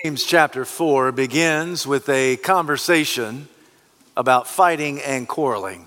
[0.00, 3.46] James chapter 4 begins with a conversation
[4.16, 5.86] about fighting and quarreling.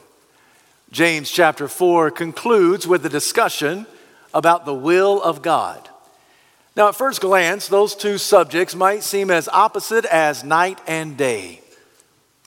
[0.92, 3.86] James chapter 4 concludes with a discussion
[4.34, 5.90] about the will of God.
[6.78, 11.62] Now, at first glance, those two subjects might seem as opposite as night and day,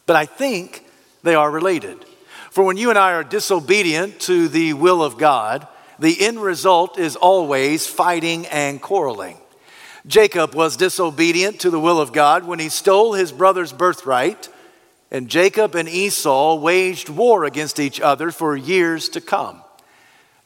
[0.07, 0.85] but I think
[1.23, 2.05] they are related.
[2.51, 5.67] For when you and I are disobedient to the will of God,
[5.99, 9.37] the end result is always fighting and quarreling.
[10.07, 14.49] Jacob was disobedient to the will of God when he stole his brother's birthright,
[15.11, 19.63] and Jacob and Esau waged war against each other for years to come.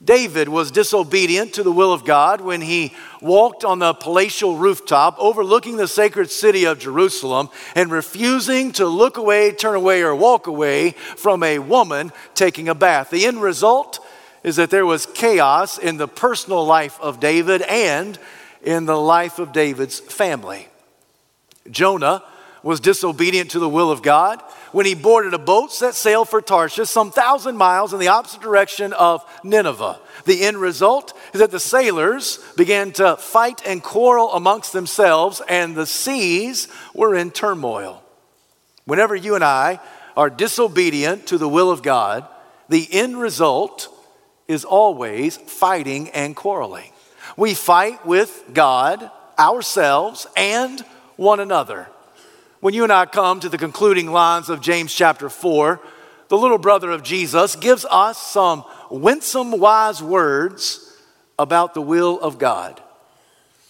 [0.05, 5.17] David was disobedient to the will of God when he walked on the palatial rooftop
[5.19, 10.49] overlooking the sacred city of Jerusalem and refusing to look away, turn away, or walk
[10.49, 13.11] away from a woman taking a bath.
[13.11, 14.05] The end result
[14.43, 18.19] is that there was chaos in the personal life of David and
[18.63, 20.69] in the life of David's family.
[21.71, 22.23] Jonah
[22.63, 26.41] was disobedient to the will of God when he boarded a boat, set sail for
[26.41, 30.01] Tarshish, some thousand miles in the opposite direction of Nineveh.
[30.25, 35.75] The end result is that the sailors began to fight and quarrel amongst themselves, and
[35.75, 38.03] the seas were in turmoil.
[38.85, 39.81] Whenever you and I
[40.17, 42.27] are disobedient to the will of God,
[42.69, 43.89] the end result
[44.49, 46.92] is always fighting and quarreling.
[47.37, 50.81] We fight with God, ourselves, and
[51.17, 51.89] one another.
[52.61, 55.81] When you and I come to the concluding lines of James chapter 4,
[56.29, 60.97] the little brother of Jesus gives us some winsome, wise words
[61.39, 62.81] about the will of God.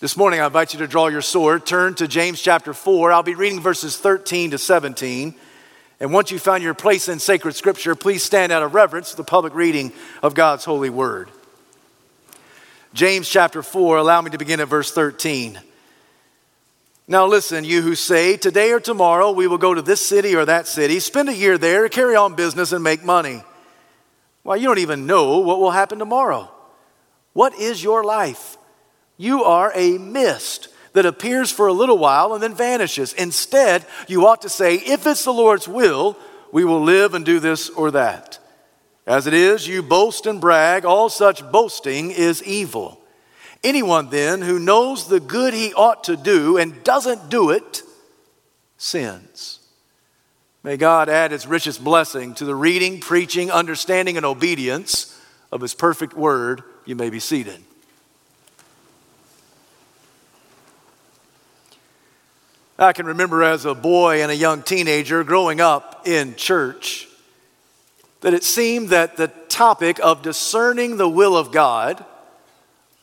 [0.00, 3.12] This morning, I invite you to draw your sword, turn to James chapter 4.
[3.12, 5.34] I'll be reading verses 13 to 17.
[6.00, 9.16] And once you've found your place in sacred scripture, please stand out of reverence to
[9.16, 11.28] the public reading of God's holy word.
[12.94, 15.58] James chapter 4, allow me to begin at verse 13.
[17.08, 20.44] Now, listen, you who say, Today or tomorrow we will go to this city or
[20.44, 23.42] that city, spend a year there, carry on business, and make money.
[24.44, 26.50] Well, you don't even know what will happen tomorrow.
[27.32, 28.56] What is your life?
[29.16, 33.14] You are a mist that appears for a little while and then vanishes.
[33.14, 36.16] Instead, you ought to say, If it's the Lord's will,
[36.52, 38.38] we will live and do this or that.
[39.06, 43.00] As it is, you boast and brag, all such boasting is evil.
[43.64, 47.82] Anyone then who knows the good he ought to do and doesn't do it
[48.76, 49.60] sins.
[50.62, 55.18] May God add his richest blessing to the reading, preaching, understanding, and obedience
[55.50, 56.62] of his perfect word.
[56.84, 57.60] You may be seated.
[62.78, 67.08] I can remember as a boy and a young teenager growing up in church
[68.22, 72.04] that it seemed that the topic of discerning the will of God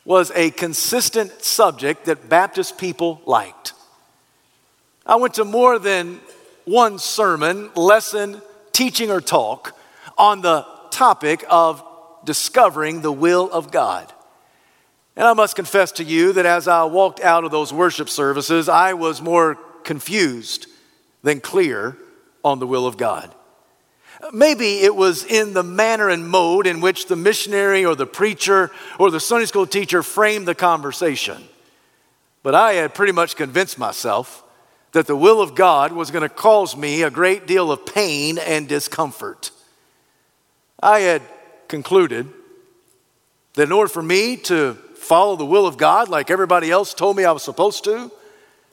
[0.03, 3.73] was a consistent subject that Baptist people liked.
[5.05, 6.19] I went to more than
[6.65, 8.41] one sermon, lesson,
[8.71, 9.77] teaching, or talk
[10.17, 11.83] on the topic of
[12.25, 14.11] discovering the will of God.
[15.15, 18.69] And I must confess to you that as I walked out of those worship services,
[18.69, 20.67] I was more confused
[21.23, 21.97] than clear
[22.43, 23.33] on the will of God.
[24.33, 28.69] Maybe it was in the manner and mode in which the missionary or the preacher
[28.99, 31.43] or the Sunday school teacher framed the conversation.
[32.43, 34.43] But I had pretty much convinced myself
[34.91, 38.37] that the will of God was going to cause me a great deal of pain
[38.37, 39.51] and discomfort.
[40.81, 41.21] I had
[41.67, 42.27] concluded
[43.53, 47.15] that in order for me to follow the will of God like everybody else told
[47.15, 48.11] me I was supposed to,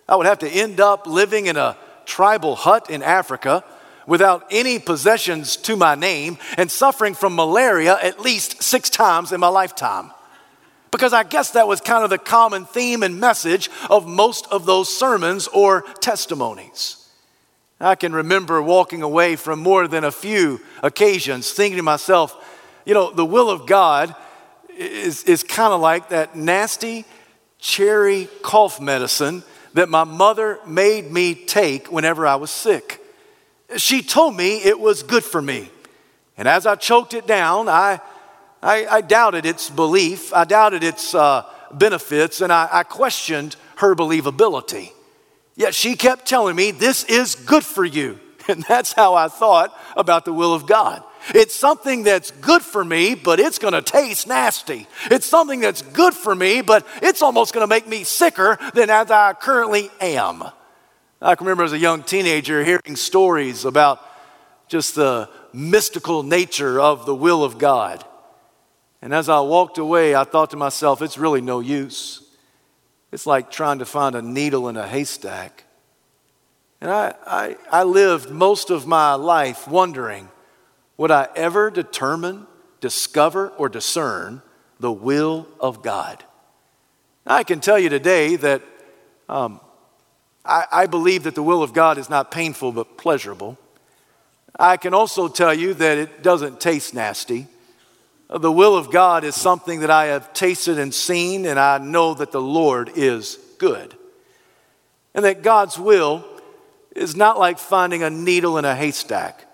[0.09, 3.65] I would have to end up living in a tribal hut in Africa
[4.07, 9.41] without any possessions to my name and suffering from malaria at least six times in
[9.41, 10.11] my lifetime.
[10.91, 14.65] Because I guess that was kind of the common theme and message of most of
[14.65, 17.07] those sermons or testimonies.
[17.81, 22.35] I can remember walking away from more than a few occasions thinking to myself,
[22.87, 24.15] you know, the will of God
[24.79, 27.05] is, is kind of like that nasty
[27.59, 29.43] cherry cough medicine
[29.75, 33.03] that my mother made me take whenever I was sick.
[33.77, 35.71] She told me it was good for me.
[36.37, 38.01] And as I choked it down, I,
[38.63, 43.95] I, I doubted its belief, I doubted its uh, benefits, and I, I questioned her
[43.95, 44.93] believability.
[45.57, 48.21] Yet she kept telling me, This is good for you.
[48.49, 51.03] And that's how I thought about the will of God.
[51.35, 54.87] It's something that's good for me, but it's to taste nasty.
[55.11, 59.11] It's something that's good for me, but it's almost to make me sicker than as
[59.11, 60.45] I currently am.
[61.21, 64.03] I can remember as a young teenager hearing stories about
[64.69, 68.05] just the mystical nature of the will of God.
[69.01, 72.23] And as I walked away, I thought to myself, it's really no use.
[73.13, 75.65] it's like trying to find a needle in a haystack.
[76.81, 80.29] And I, I, I lived most of my life wondering
[80.99, 82.47] would I ever determine,
[82.81, 84.41] discover, or discern
[84.81, 86.25] the will of God?
[87.27, 88.63] I can tell you today that
[89.29, 89.61] um,
[90.47, 93.59] I, I believe that the will of God is not painful but pleasurable.
[94.59, 97.47] I can also tell you that it doesn't taste nasty.
[98.29, 102.15] The will of God is something that I have tasted and seen, and I know
[102.15, 103.95] that the Lord is good.
[105.15, 106.25] And that God's will
[106.95, 109.47] is not like finding a needle in a haystack.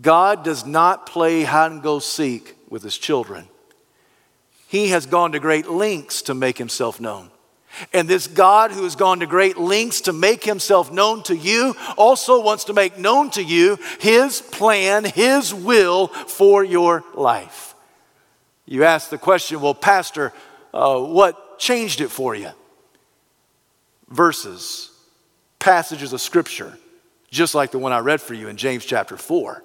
[0.00, 3.48] God does not play hide and go seek with his children.
[4.66, 7.30] He has gone to great lengths to make himself known.
[7.92, 11.74] And this God who has gone to great lengths to make himself known to you
[11.96, 17.74] also wants to make known to you his plan, his will for your life.
[18.66, 20.32] You ask the question, well, Pastor,
[20.72, 22.50] uh, what changed it for you?
[24.08, 24.90] Verses,
[25.58, 26.78] passages of Scripture,
[27.30, 29.62] just like the one I read for you in James chapter 4.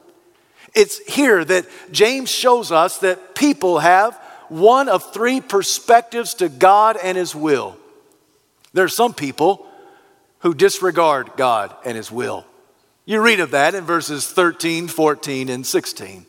[0.76, 4.16] It's here that James shows us that people have
[4.50, 7.78] one of three perspectives to God and His will.
[8.80, 9.68] There are some people
[10.38, 12.46] who disregard God and His will.
[13.04, 16.26] You read of that in verses 13, 14, and 16.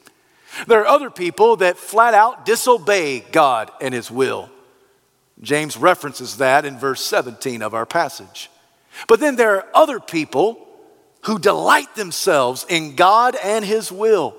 [0.66, 4.50] There are other people that flat out disobey God and His will.
[5.40, 8.50] James references that in verse 17 of our passage.
[9.06, 10.66] But then there are other people
[11.26, 14.34] who delight themselves in God and His will.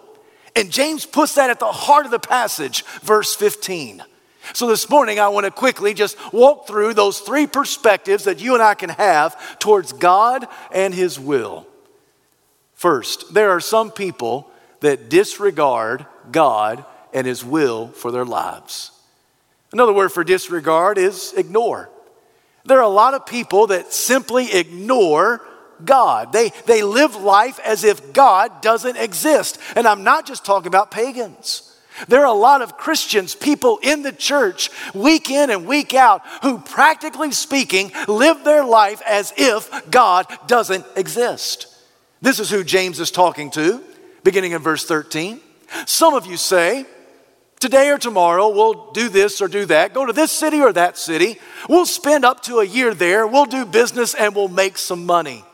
[0.53, 4.03] And James puts that at the heart of the passage, verse 15.
[4.53, 8.53] So this morning, I want to quickly just walk through those three perspectives that you
[8.53, 11.67] and I can have towards God and His will.
[12.73, 14.49] First, there are some people
[14.79, 16.83] that disregard God
[17.13, 18.91] and His will for their lives.
[19.71, 21.89] Another word for disregard is ignore.
[22.65, 25.41] There are a lot of people that simply ignore
[25.83, 26.33] God.
[26.33, 29.59] They, they live life as if God doesn't exist.
[29.75, 31.70] And I'm not just talking about pagans.
[32.07, 36.21] There are a lot of Christians, people in the church, week in and week out,
[36.41, 41.67] who practically speaking live their life as if God doesn't exist.
[42.21, 43.83] This is who James is talking to,
[44.23, 45.39] beginning in verse 13.
[45.85, 46.85] Some of you say,
[47.61, 50.97] Today or tomorrow, we'll do this or do that, go to this city or that
[50.97, 51.37] city.
[51.69, 55.45] We'll spend up to a year there, we'll do business, and we'll make some money.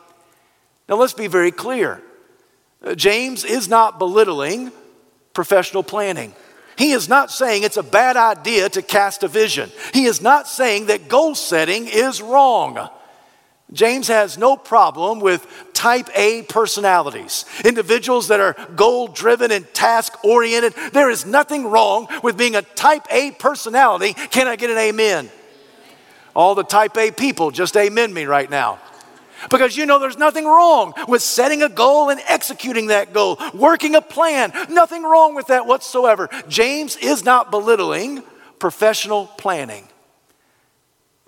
[0.87, 2.01] Now, let's be very clear.
[2.81, 4.71] Uh, James is not belittling
[5.37, 6.33] professional planning.
[6.79, 9.69] He is not saying it's a bad idea to cast a vision.
[9.93, 12.89] He is not saying that goal setting is wrong.
[13.71, 20.25] James has no problem with type A personalities, individuals that are goal driven and task
[20.25, 20.73] oriented.
[20.91, 24.13] There is nothing wrong with being a type A personality.
[24.13, 25.29] Can I get an amen?
[26.35, 28.79] All the type A people, just amen me right now.
[29.49, 33.95] Because you know there's nothing wrong with setting a goal and executing that goal, working
[33.95, 34.51] a plan.
[34.69, 36.29] Nothing wrong with that whatsoever.
[36.47, 38.23] James is not belittling
[38.59, 39.87] professional planning.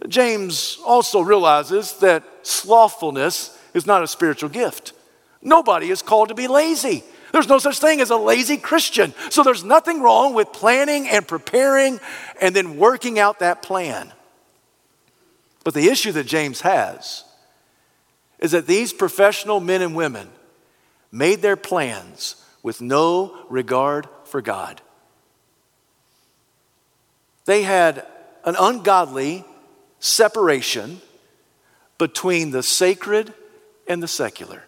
[0.08, 4.94] James also realizes that slothfulness is not a spiritual gift.
[5.42, 7.04] Nobody is called to be lazy.
[7.32, 9.14] There's no such thing as a lazy Christian.
[9.30, 12.00] So there's nothing wrong with planning and preparing
[12.42, 14.12] and then working out that plan.
[15.64, 17.24] But the issue that James has
[18.40, 20.30] is that these professional men and women
[21.12, 24.82] made their plans with no regard for God.
[27.46, 28.06] They had
[28.46, 29.44] an ungodly
[30.00, 31.02] separation
[31.98, 33.34] between the sacred
[33.88, 34.64] and the secular.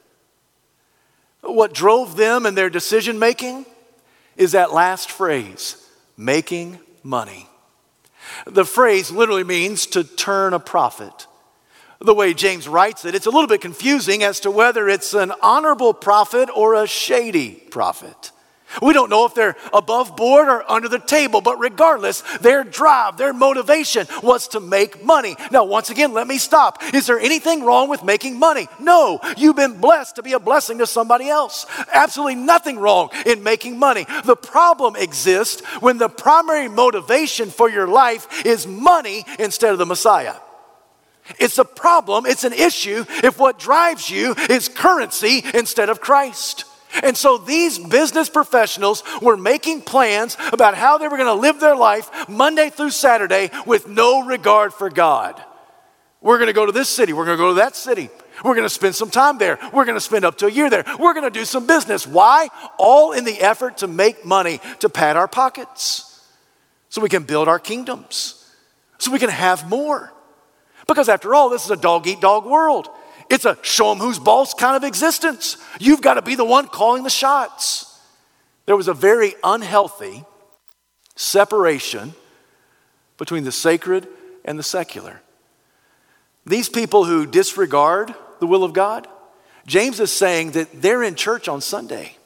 [1.42, 3.66] What drove them in their decision making
[4.36, 5.78] is that last phrase
[6.18, 7.48] making money.
[8.46, 11.28] The phrase literally means to turn a profit
[12.04, 15.32] the way James writes it, it's a little bit confusing as to whether it's an
[15.42, 18.32] honorable profit or a shady profit.
[18.82, 23.18] We don't know if they're above board or under the table, but regardless, their drive,
[23.18, 25.36] their motivation was to make money.
[25.52, 26.82] Now, once again, let me stop.
[26.94, 28.68] Is there anything wrong with making money?
[28.80, 29.20] No.
[29.36, 31.66] You've been blessed to be a blessing to somebody else.
[31.94, 34.06] Absolutely nothing wrong in making money.
[34.24, 39.86] The problem exists when the primary motivation for your life is money instead of the
[39.86, 40.36] Messiah.
[41.40, 46.66] It's a problem, it's an issue if what drives you is currency instead of Christ.
[47.04, 51.60] And so these business professionals were making plans about how they were going to live
[51.60, 55.42] their life Monday through Saturday with no regard for God.
[56.20, 58.10] We're going to go to this city, we're going to go to that city.
[58.44, 59.60] We're going to spend some time there.
[59.72, 60.84] We're going to spend up to a year there.
[61.00, 62.08] We're going to do some business.
[62.08, 62.48] Why?
[62.80, 66.26] All in the effort to make money, to pad our pockets,
[66.90, 68.52] so we can build our kingdoms,
[68.98, 70.12] so we can have more.
[70.92, 72.90] Because after all, this is a dog eat dog world.
[73.30, 75.56] It's a show them who's boss kind of existence.
[75.80, 77.98] You've got to be the one calling the shots.
[78.66, 80.26] There was a very unhealthy
[81.16, 82.14] separation
[83.18, 84.06] between the sacred
[84.44, 85.22] and the secular.
[86.46, 89.08] These people who disregard the will of God,
[89.66, 92.18] James is saying that they're in church on Sunday.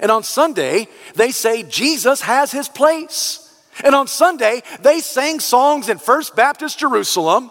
[0.00, 3.54] And on Sunday, they say Jesus has his place.
[3.84, 7.50] And on Sunday, they sang songs in First Baptist Jerusalem,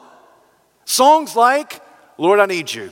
[0.85, 1.81] songs like,
[2.17, 2.91] Lord, I need you.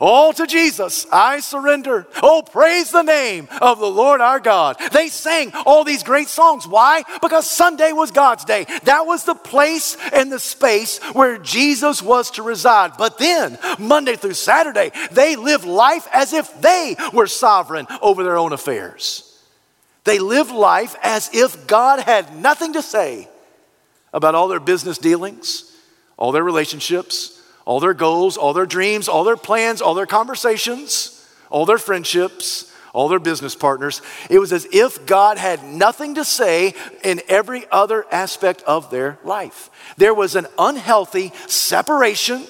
[0.00, 2.06] All to Jesus I surrender.
[2.22, 4.76] Oh, praise the name of the Lord our God.
[4.92, 6.66] They sang all these great songs.
[6.66, 7.02] Why?
[7.20, 8.66] Because Sunday was God's day.
[8.84, 12.92] That was the place and the space where Jesus was to reside.
[12.96, 18.38] But then, Monday through Saturday, they lived life as if they were sovereign over their
[18.38, 19.28] own affairs.
[20.04, 23.28] They lived life as if God had nothing to say
[24.12, 25.71] about all their business dealings,
[26.22, 31.28] all their relationships, all their goals, all their dreams, all their plans, all their conversations,
[31.50, 34.00] all their friendships, all their business partners.
[34.30, 39.18] It was as if God had nothing to say in every other aspect of their
[39.24, 39.68] life.
[39.96, 42.46] There was an unhealthy separation,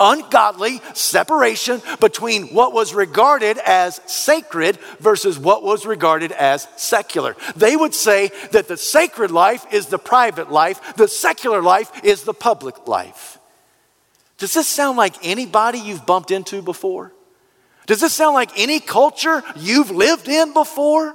[0.00, 7.36] ungodly separation between what was regarded as sacred versus what was regarded as secular.
[7.56, 12.22] They would say that the sacred life is the private life, the secular life is
[12.22, 13.38] the public life.
[14.38, 17.12] Does this sound like anybody you've bumped into before?
[17.86, 21.14] Does this sound like any culture you've lived in before?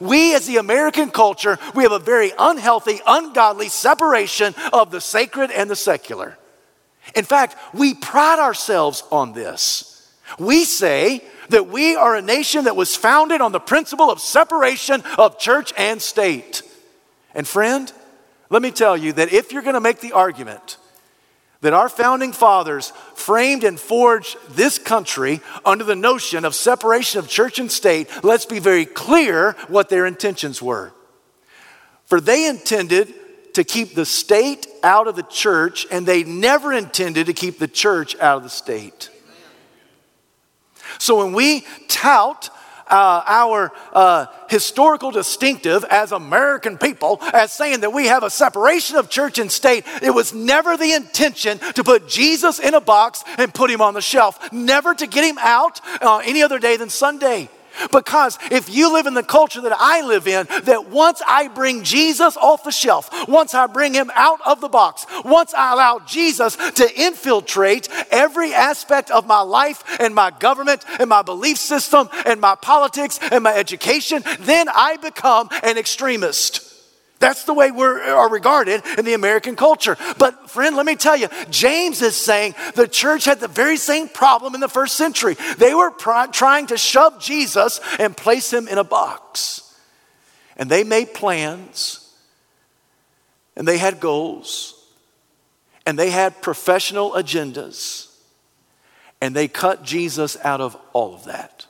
[0.00, 5.50] We, as the American culture, we have a very unhealthy, ungodly separation of the sacred
[5.50, 6.38] and the secular.
[7.14, 10.10] In fact, we pride ourselves on this.
[10.38, 15.02] We say that we are a nation that was founded on the principle of separation
[15.18, 16.62] of church and state.
[17.34, 17.92] And friend,
[18.50, 20.78] let me tell you that if you're going to make the argument
[21.62, 27.28] that our founding fathers framed and forged this country under the notion of separation of
[27.28, 30.92] church and state, let's be very clear what their intentions were.
[32.06, 33.14] For they intended
[33.54, 37.68] to keep the state out of the church, and they never intended to keep the
[37.68, 39.10] church out of the state.
[40.98, 42.50] So when we tout
[42.92, 48.96] uh, our uh, historical distinctive as American people as saying that we have a separation
[48.96, 49.84] of church and state.
[50.02, 53.94] It was never the intention to put Jesus in a box and put him on
[53.94, 57.48] the shelf, never to get him out uh, any other day than Sunday.
[57.90, 61.84] Because if you live in the culture that I live in, that once I bring
[61.84, 66.00] Jesus off the shelf, once I bring him out of the box, once I allow
[66.00, 72.08] Jesus to infiltrate every aspect of my life and my government and my belief system
[72.26, 76.71] and my politics and my education, then I become an extremist.
[77.22, 79.96] That's the way we are regarded in the American culture.
[80.18, 84.08] But, friend, let me tell you, James is saying the church had the very same
[84.08, 85.36] problem in the first century.
[85.56, 89.72] They were pr- trying to shove Jesus and place him in a box.
[90.56, 92.12] And they made plans,
[93.54, 94.84] and they had goals,
[95.86, 98.12] and they had professional agendas,
[99.20, 101.66] and they cut Jesus out of all of that.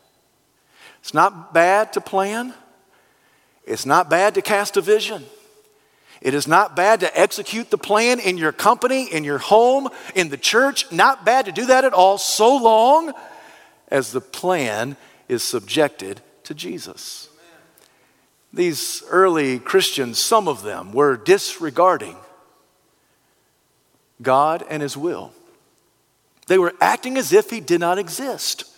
[1.01, 2.55] It's not bad to plan.
[3.67, 5.27] It's not bad to cast a vision.
[6.23, 10.29] It is not bad to execute the plan in your company, in your home, in
[10.29, 10.91] the church.
[10.93, 13.13] Not bad to do that at all, so long
[13.89, 14.97] as the plan
[15.29, 17.29] is subjected to Jesus.
[18.53, 22.17] These early Christians, some of them, were disregarding
[24.21, 25.33] God and His will.
[26.47, 28.72] They were acting as if He did not exist.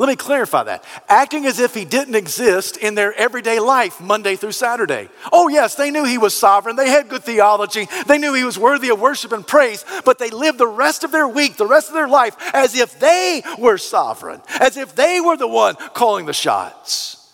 [0.00, 0.82] Let me clarify that.
[1.10, 5.10] Acting as if he didn't exist in their everyday life, Monday through Saturday.
[5.30, 6.74] Oh, yes, they knew he was sovereign.
[6.74, 7.86] They had good theology.
[8.06, 11.12] They knew he was worthy of worship and praise, but they lived the rest of
[11.12, 15.20] their week, the rest of their life, as if they were sovereign, as if they
[15.20, 17.30] were the one calling the shots.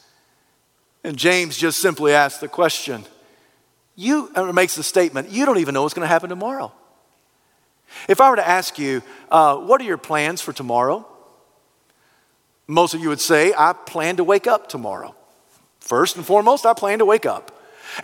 [1.05, 3.05] And James just simply asks the question
[3.95, 6.73] you, makes the statement, you don't even know what's going to happen tomorrow.
[8.09, 11.07] If I were to ask you, uh, what are your plans for tomorrow?
[12.69, 15.15] Most of you would say, I plan to wake up tomorrow.
[15.81, 17.53] First and foremost, I plan to wake up.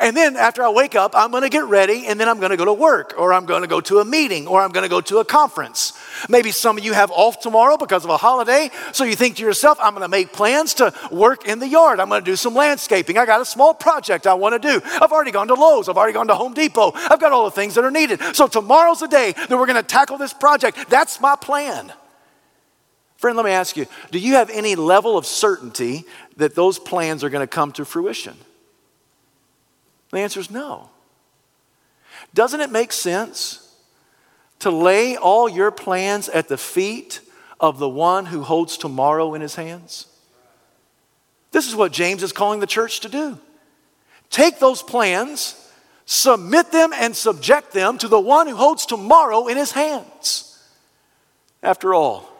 [0.00, 2.50] And then after I wake up, I'm going to get ready and then I'm going
[2.50, 4.84] to go to work or I'm going to go to a meeting or I'm going
[4.84, 5.92] to go to a conference.
[6.28, 8.70] Maybe some of you have off tomorrow because of a holiday.
[8.92, 12.00] So you think to yourself, I'm going to make plans to work in the yard.
[12.00, 13.18] I'm going to do some landscaping.
[13.18, 14.80] I got a small project I want to do.
[14.84, 15.88] I've already gone to Lowe's.
[15.88, 16.92] I've already gone to Home Depot.
[16.94, 18.20] I've got all the things that are needed.
[18.34, 20.88] So tomorrow's the day that we're going to tackle this project.
[20.88, 21.92] That's my plan.
[23.22, 26.04] Friend, let me ask you do you have any level of certainty
[26.38, 28.36] that those plans are going to come to fruition?
[30.10, 30.90] The answer is no.
[32.34, 33.76] Doesn't it make sense
[34.58, 37.20] to lay all your plans at the feet
[37.60, 40.08] of the one who holds tomorrow in his hands?
[41.52, 43.38] This is what James is calling the church to do.
[44.30, 45.70] Take those plans,
[46.06, 50.60] submit them, and subject them to the one who holds tomorrow in his hands.
[51.62, 52.31] After all,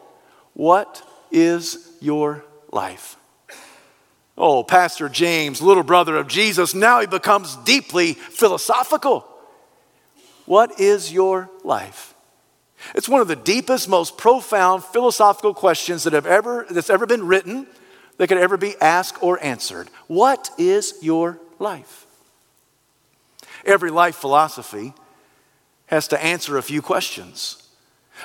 [0.55, 3.17] what is your life?
[4.37, 9.27] Oh, Pastor James, little brother of Jesus, now he becomes deeply philosophical.
[10.47, 12.15] What is your life?
[12.95, 17.27] It's one of the deepest, most profound philosophical questions that have ever, that's ever been
[17.27, 17.67] written,
[18.17, 19.89] that could ever be asked or answered.
[20.07, 22.07] What is your life?
[23.65, 24.93] Every life philosophy
[25.87, 27.69] has to answer a few questions.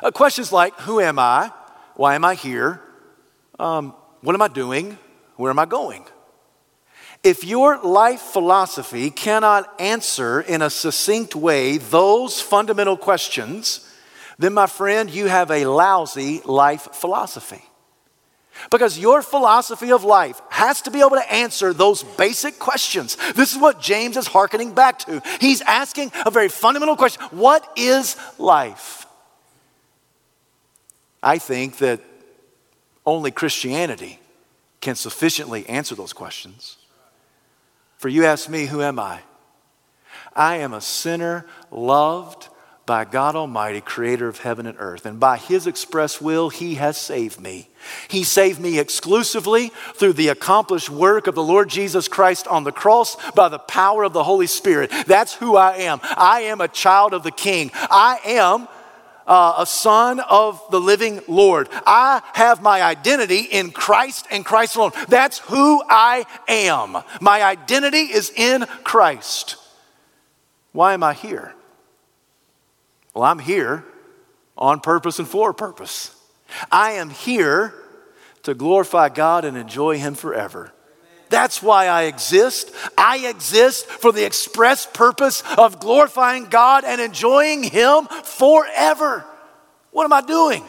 [0.01, 1.51] Uh, questions like Who am I?
[1.97, 2.79] Why am I here?
[3.57, 4.99] Um, what am I doing?
[5.35, 6.05] Where am I going?
[7.23, 13.91] If your life philosophy cannot answer in a succinct way those fundamental questions,
[14.37, 17.63] then, my friend, you have a lousy life philosophy.
[18.69, 23.17] Because your philosophy of life has to be able to answer those basic questions.
[23.35, 25.23] This is what James is hearkening back to.
[25.41, 29.06] He's asking a very fundamental question What is life?
[31.27, 31.99] I think that
[33.05, 34.17] only Christianity
[34.79, 36.77] can sufficiently answer those questions.
[37.97, 39.19] For you ask me, who am I?
[40.33, 42.47] I am a sinner loved
[42.85, 45.05] by God Almighty, creator of heaven and earth.
[45.05, 47.67] And by his express will, he has saved me.
[48.07, 52.71] He saved me exclusively through the accomplished work of the Lord Jesus Christ on the
[52.71, 54.93] cross by the power of the Holy Spirit.
[55.05, 55.99] That's who I am.
[56.03, 57.71] I am a child of the King.
[57.73, 58.69] I am
[59.27, 61.69] uh, a son of the living Lord.
[61.85, 64.91] I have my identity in Christ and Christ alone.
[65.09, 66.97] That's who I am.
[67.21, 69.57] My identity is in Christ.
[70.71, 71.53] Why am I here?
[73.13, 73.83] Well, I'm here
[74.57, 76.15] on purpose and for a purpose.
[76.71, 77.73] I am here
[78.43, 80.71] to glorify God and enjoy Him forever.
[81.29, 82.71] That's why I exist.
[82.97, 89.25] I exist for the express purpose of glorifying God and enjoying Him forever.
[89.91, 90.63] What am I doing?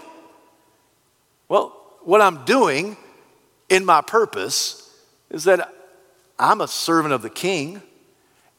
[1.48, 1.68] Well,
[2.04, 2.96] what I'm doing
[3.68, 4.90] in my purpose
[5.30, 5.72] is that
[6.38, 7.82] I'm a servant of the King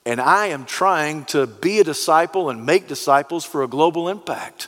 [0.06, 4.68] and I am trying to be a disciple and make disciples for a global impact.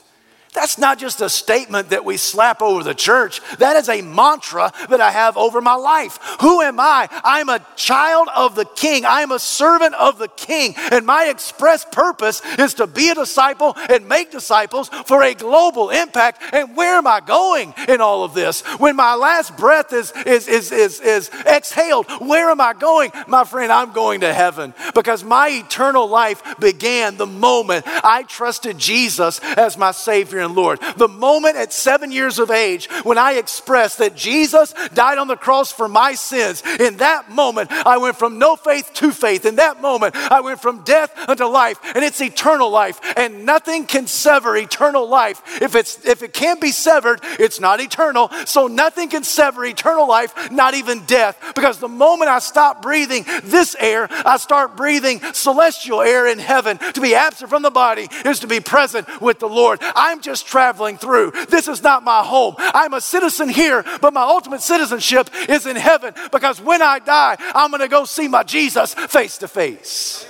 [0.53, 3.39] That's not just a statement that we slap over the church.
[3.59, 6.19] That is a mantra that I have over my life.
[6.41, 7.07] Who am I?
[7.23, 9.05] I'm a child of the king.
[9.05, 10.73] I'm a servant of the king.
[10.91, 15.89] And my express purpose is to be a disciple and make disciples for a global
[15.89, 16.41] impact.
[16.51, 18.61] And where am I going in all of this?
[18.77, 23.11] When my last breath is, is, is, is, is exhaled, where am I going?
[23.25, 28.77] My friend, I'm going to heaven because my eternal life began the moment I trusted
[28.77, 30.79] Jesus as my Savior and Lord.
[30.97, 35.35] The moment at seven years of age when I expressed that Jesus died on the
[35.35, 39.45] cross for my sins, in that moment I went from no faith to faith.
[39.45, 42.99] In that moment I went from death unto life, and it's eternal life.
[43.17, 45.61] And nothing can sever eternal life.
[45.61, 48.29] If, it's, if it can't be severed, it's not eternal.
[48.45, 51.53] So nothing can sever eternal life, not even death.
[51.55, 56.77] Because the moment I stop breathing this air, I start breathing celestial air in heaven.
[56.77, 59.79] To be absent from the body is to be present with the Lord.
[59.95, 61.31] I'm just traveling through.
[61.49, 62.55] This is not my home.
[62.57, 67.35] I'm a citizen here, but my ultimate citizenship is in heaven because when I die,
[67.53, 70.25] I'm going to go see my Jesus face to face.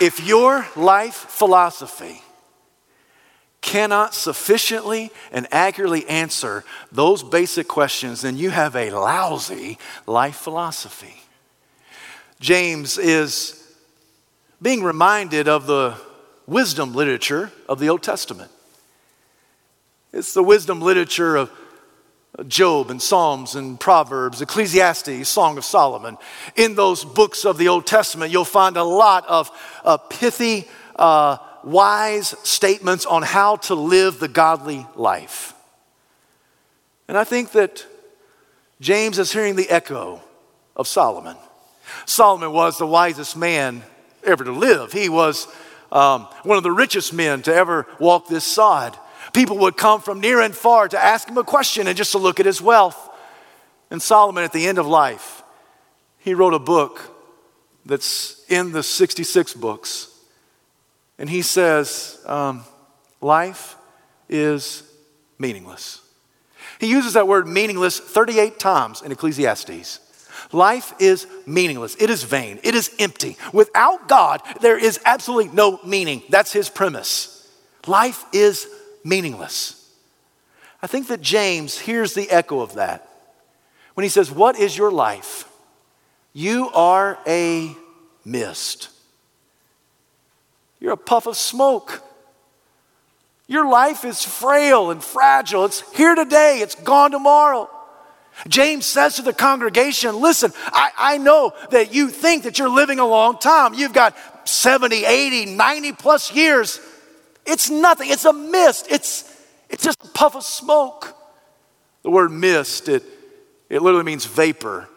[0.00, 2.22] If your life philosophy
[3.60, 11.22] cannot sufficiently and accurately answer those basic questions, then you have a lousy life philosophy.
[12.40, 13.57] James is
[14.60, 15.94] being reminded of the
[16.46, 18.50] wisdom literature of the Old Testament.
[20.12, 21.50] It's the wisdom literature of
[22.46, 26.16] Job and Psalms and Proverbs, Ecclesiastes, Song of Solomon.
[26.56, 29.50] In those books of the Old Testament, you'll find a lot of
[29.84, 35.54] uh, pithy, uh, wise statements on how to live the godly life.
[37.08, 37.84] And I think that
[38.80, 40.22] James is hearing the echo
[40.76, 41.36] of Solomon.
[42.06, 43.82] Solomon was the wisest man
[44.28, 44.92] ever to live.
[44.92, 45.48] He was
[45.90, 48.96] um, one of the richest men to ever walk this sod.
[49.32, 52.18] People would come from near and far to ask him a question and just to
[52.18, 53.08] look at his wealth.
[53.90, 55.42] And Solomon, at the end of life,
[56.18, 57.00] he wrote a book
[57.86, 60.14] that's in the 66 books.
[61.18, 62.64] And he says, um,
[63.20, 63.76] Life
[64.28, 64.82] is
[65.38, 66.00] meaningless.
[66.78, 70.00] He uses that word meaningless 38 times in Ecclesiastes.
[70.52, 71.96] Life is meaningless.
[71.98, 72.58] It is vain.
[72.62, 73.36] It is empty.
[73.52, 76.22] Without God, there is absolutely no meaning.
[76.28, 77.48] That's his premise.
[77.86, 78.66] Life is
[79.04, 79.74] meaningless.
[80.82, 83.08] I think that James hears the echo of that
[83.94, 85.48] when he says, What is your life?
[86.32, 87.74] You are a
[88.24, 88.90] mist.
[90.80, 92.02] You're a puff of smoke.
[93.48, 95.64] Your life is frail and fragile.
[95.64, 97.68] It's here today, it's gone tomorrow.
[98.46, 102.98] James says to the congregation, Listen, I, I know that you think that you're living
[102.98, 103.74] a long time.
[103.74, 104.16] You've got
[104.48, 106.80] 70, 80, 90 plus years.
[107.44, 109.24] It's nothing, it's a mist, it's,
[109.70, 111.16] it's just a puff of smoke.
[112.02, 113.02] The word mist, it,
[113.68, 114.88] it literally means vapor.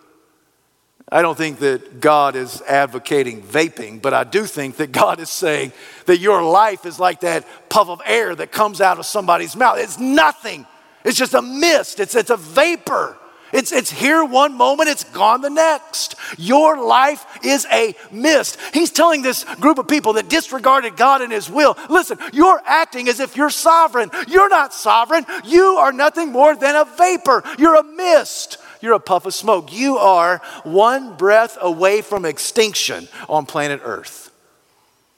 [1.14, 5.30] I don't think that God is advocating vaping, but I do think that God is
[5.30, 5.74] saying
[6.06, 9.78] that your life is like that puff of air that comes out of somebody's mouth.
[9.80, 10.66] It's nothing,
[11.04, 13.18] it's just a mist, it's, it's a vapor.
[13.54, 16.16] It's, it's here one moment, it's gone the next.
[16.38, 18.58] Your life is a mist.
[18.74, 23.08] He's telling this group of people that disregarded God and His will listen, you're acting
[23.08, 24.10] as if you're sovereign.
[24.28, 25.26] You're not sovereign.
[25.46, 27.44] You are nothing more than a vapor.
[27.58, 28.58] You're a mist.
[28.82, 29.72] You're a puff of smoke.
[29.72, 34.32] You are one breath away from extinction on planet Earth.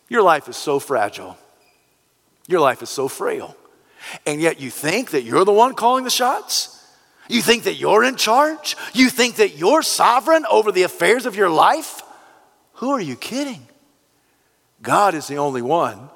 [0.10, 1.38] Your life is so fragile.
[2.48, 3.56] Your life is so frail.
[4.26, 6.72] And yet you think that you're the one calling the shots?
[7.29, 8.75] You think that you're in charge?
[8.93, 12.01] You think that you're sovereign over the affairs of your life?
[12.73, 13.67] Who are you kidding?
[14.81, 16.09] God is the only one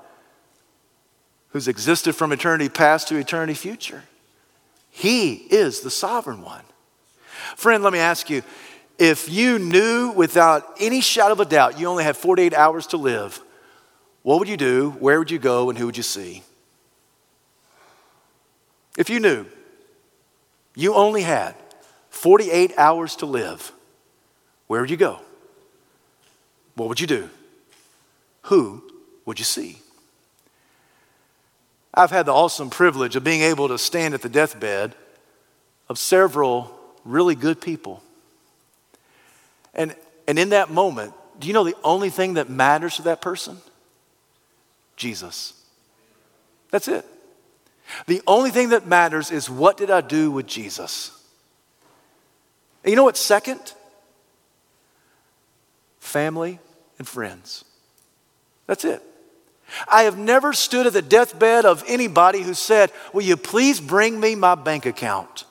[1.49, 4.03] who's existed from eternity past to eternity future.
[4.89, 6.63] He is the sovereign one.
[7.55, 8.43] Friend, let me ask you
[8.99, 12.97] if you knew without any shadow of a doubt you only had 48 hours to
[12.97, 13.41] live,
[14.23, 14.91] what would you do?
[14.99, 15.69] Where would you go?
[15.69, 16.43] And who would you see?
[18.97, 19.45] If you knew
[20.77, 21.55] you only had
[22.11, 23.71] 48 hours to live,
[24.67, 25.19] where would you go?
[26.75, 27.31] What would you do?
[28.43, 28.83] Who
[29.25, 29.79] would you see?
[31.95, 34.93] I've had the awesome privilege of being able to stand at the deathbed
[35.89, 36.71] of several
[37.03, 38.03] really good people.
[39.73, 39.95] And,
[40.27, 43.57] and in that moment, do you know the only thing that matters to that person?
[44.95, 45.53] Jesus.
[46.69, 47.03] That's it.
[48.05, 51.11] The only thing that matters is what did I do with Jesus?
[52.83, 53.73] And you know what's second?
[55.99, 56.59] Family
[56.97, 57.65] and friends.
[58.65, 59.01] That's it.
[59.87, 64.19] I have never stood at the deathbed of anybody who said, Will you please bring
[64.19, 65.43] me my bank account?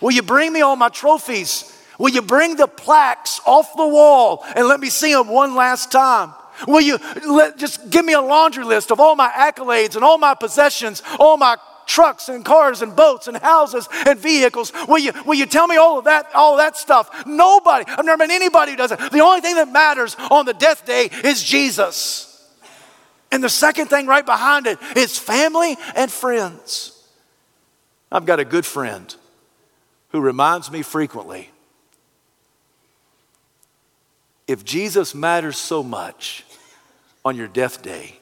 [0.00, 1.74] Will you bring me all my trophies?
[1.98, 5.90] Will you bring the plaques off the wall and let me see them one last
[5.90, 6.32] time?
[6.66, 10.18] Will you let, just give me a laundry list of all my accolades and all
[10.18, 14.72] my possessions, all my trucks and cars and boats and houses and vehicles.
[14.86, 17.26] Will you, will you tell me all of that, all of that stuff?
[17.26, 18.98] Nobody, I've never met anybody who does it.
[19.10, 22.26] The only thing that matters on the death day is Jesus.
[23.32, 26.94] And the second thing right behind it is family and friends.
[28.12, 29.14] I've got a good friend
[30.10, 31.50] who reminds me frequently
[34.46, 36.44] if Jesus matters so much,
[37.24, 38.18] on your death day,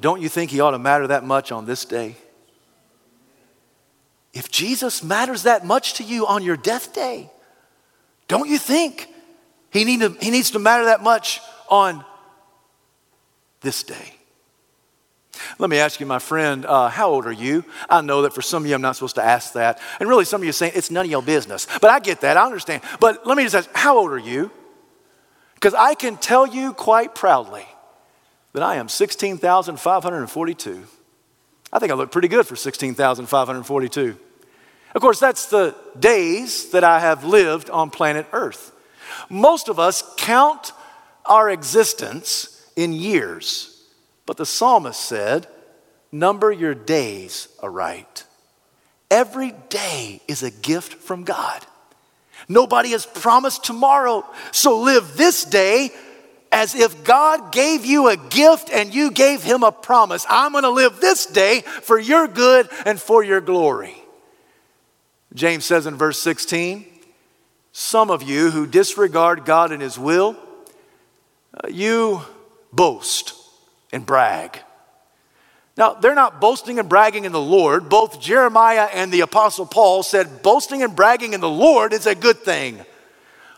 [0.00, 2.16] don't you think he ought to matter that much on this day?
[4.32, 7.30] If Jesus matters that much to you on your death day,
[8.26, 9.08] don't you think
[9.70, 12.04] he, need to, he needs to matter that much on
[13.60, 14.14] this day?
[15.58, 17.64] Let me ask you, my friend, uh, how old are you?
[17.88, 19.80] I know that for some of you, I'm not supposed to ask that.
[20.00, 21.66] And really, some of you are saying, it's none of your business.
[21.80, 22.82] But I get that, I understand.
[23.00, 24.50] But let me just ask, how old are you?
[25.54, 27.66] Because I can tell you quite proudly
[28.54, 30.84] that I am 16,542.
[31.72, 34.16] I think I look pretty good for 16,542.
[34.94, 38.70] Of course, that's the days that I have lived on planet Earth.
[39.28, 40.72] Most of us count
[41.26, 43.82] our existence in years,
[44.24, 45.48] but the psalmist said,
[46.12, 48.24] Number your days aright.
[49.10, 51.66] Every day is a gift from God.
[52.48, 55.90] Nobody has promised tomorrow, so live this day
[56.54, 60.24] as if God gave you a gift and you gave him a promise.
[60.28, 63.96] I'm going to live this day for your good and for your glory.
[65.34, 66.86] James says in verse 16,
[67.72, 70.36] some of you who disregard God and his will,
[71.52, 72.22] uh, you
[72.72, 73.34] boast
[73.92, 74.60] and brag.
[75.76, 77.88] Now, they're not boasting and bragging in the Lord.
[77.88, 82.14] Both Jeremiah and the Apostle Paul said boasting and bragging in the Lord is a
[82.14, 82.78] good thing.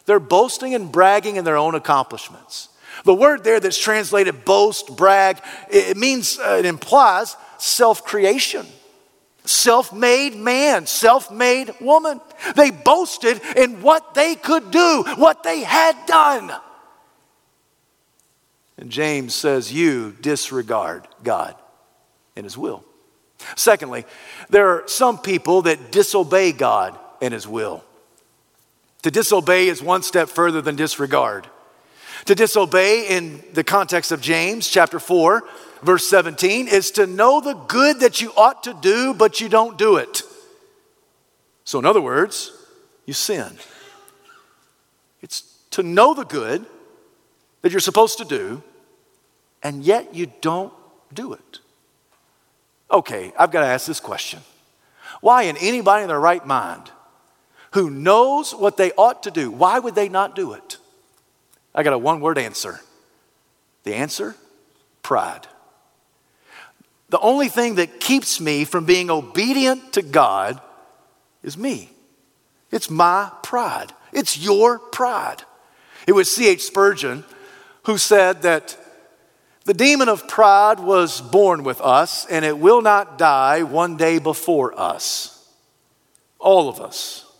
[0.07, 2.71] They're boasting and bragging in their own accomplishments.
[3.05, 8.67] The word there that's translated boast, brag, it means, uh, it implies self creation.
[9.45, 12.21] self made man, self made woman.
[12.55, 16.53] They boasted in what they could do, what they had done.
[18.79, 21.55] And James says, You disregard God
[22.35, 22.85] and His will.
[23.55, 24.05] Secondly,
[24.49, 27.85] there are some people that disobey God and His will.
[29.03, 31.49] To disobey is one step further than disregard.
[32.25, 35.45] To disobey, in the context of James chapter 4,
[35.83, 39.79] verse 17, is to know the good that you ought to do, but you don't
[39.79, 40.23] do it.
[41.65, 42.53] So, in other words,
[43.05, 43.59] you sin.
[45.21, 46.65] It's to know the good
[47.63, 48.63] that you're supposed to do,
[49.63, 50.73] and yet you don't
[51.13, 51.59] do it.
[52.91, 54.41] Okay, I've got to ask this question.
[55.21, 56.91] Why, in anybody in their right mind
[57.73, 60.79] who knows what they ought to do, why would they not do it?
[61.77, 62.81] I got a one word answer.
[63.85, 64.35] The answer
[65.03, 65.47] pride.
[67.11, 70.61] The only thing that keeps me from being obedient to God
[71.45, 71.91] is me.
[72.73, 73.93] It's my pride.
[74.13, 75.45] It's your pride.
[76.09, 76.65] It was C.H.
[76.65, 77.25] Spurgeon
[77.85, 78.77] who said that
[79.65, 84.19] the demon of pride was born with us and it will not die one day
[84.19, 85.49] before us.
[86.41, 87.31] All of us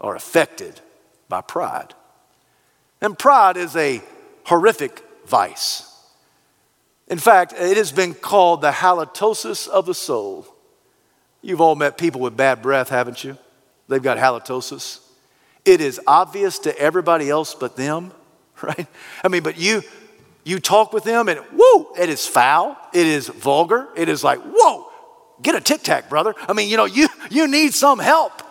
[0.00, 0.80] are affected
[1.28, 1.94] by pride.
[3.06, 4.02] And pride is a
[4.46, 5.94] horrific vice.
[7.06, 10.44] In fact, it has been called the halitosis of the soul.
[11.40, 13.38] You've all met people with bad breath, haven't you?
[13.86, 14.98] They've got halitosis.
[15.64, 18.10] It is obvious to everybody else but them,
[18.60, 18.88] right?
[19.22, 19.82] I mean, but you
[20.42, 24.40] you talk with them and whoa, it is foul, it is vulgar, it is like,
[24.40, 24.90] whoa,
[25.40, 26.34] get a tic tac, brother.
[26.48, 28.42] I mean, you know, you you need some help.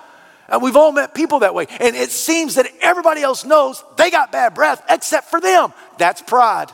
[0.47, 1.67] And we've all met people that way.
[1.79, 5.73] And it seems that everybody else knows they got bad breath except for them.
[5.97, 6.71] That's pride.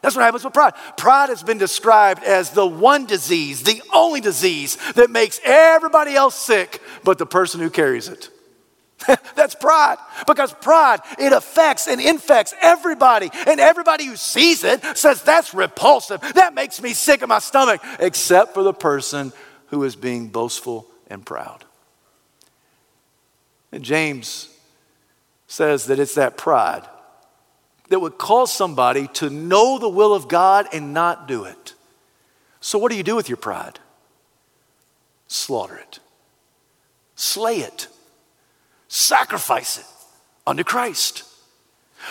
[0.00, 0.74] That's what happens with pride.
[0.96, 6.34] Pride has been described as the one disease, the only disease that makes everybody else
[6.34, 8.28] sick but the person who carries it.
[9.36, 9.98] That's pride.
[10.26, 13.30] Because pride, it affects and infects everybody.
[13.46, 16.20] And everybody who sees it says, that's repulsive.
[16.34, 19.32] That makes me sick in my stomach, except for the person
[19.66, 21.64] who is being boastful and proud.
[23.72, 24.48] And James
[25.46, 26.86] says that it's that pride
[27.88, 31.74] that would cause somebody to know the will of God and not do it.
[32.60, 33.78] So, what do you do with your pride?
[35.26, 35.98] Slaughter it,
[37.16, 37.88] slay it,
[38.88, 39.86] sacrifice it
[40.46, 41.24] unto Christ.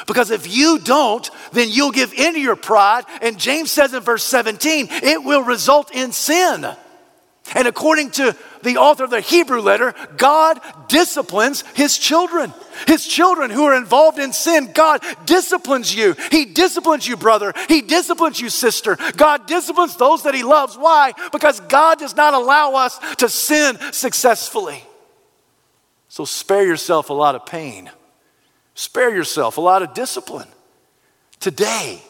[0.08, 3.04] Because if you don't, then you'll give in to your pride.
[3.22, 6.66] And James says in verse 17, it will result in sin.
[7.54, 12.54] And according to the author of the Hebrew letter, God disciplines his children.
[12.88, 16.16] His children who are involved in sin, God disciplines you.
[16.32, 17.54] He disciplines you, brother.
[17.68, 18.98] He disciplines you, sister.
[19.18, 20.78] God disciplines those that he loves.
[20.78, 21.14] Why?
[21.32, 24.84] Because God does not allow us to sin successfully.
[26.08, 27.90] So spare yourself a lot of pain,
[28.76, 30.50] spare yourself a lot of discipline.
[31.40, 32.02] Today,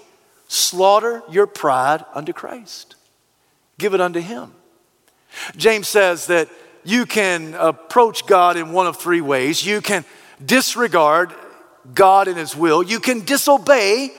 [0.48, 2.96] slaughter your pride unto Christ,
[3.78, 4.54] give it unto him.
[5.56, 6.50] James says that
[6.84, 9.66] you can approach God in one of three ways.
[9.66, 10.06] You can
[10.44, 11.34] disregard
[11.94, 14.12] God and His will, you can disobey